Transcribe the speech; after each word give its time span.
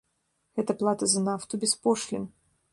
Гэта 0.59 0.75
плата 0.79 1.11
за 1.13 1.23
нафту 1.29 1.53
без 1.65 1.77
пошлін. 1.87 2.29